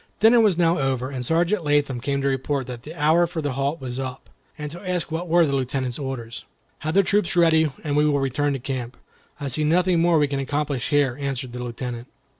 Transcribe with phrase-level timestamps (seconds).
[0.19, 3.51] Dinner was now over, and Sergeant Latham came to report that the hour for the
[3.53, 6.43] halt was up, and to ask what were the Lieutenant's orders.
[6.79, 8.97] "Have the troop ready, and we will return to camp.
[9.39, 12.07] I see nothing more we can accomplish here," answered the Lieutenant.